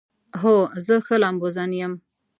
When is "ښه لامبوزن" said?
1.05-1.71